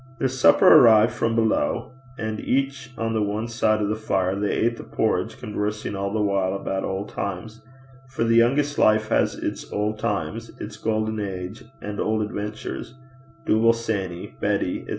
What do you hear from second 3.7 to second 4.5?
of the fire, they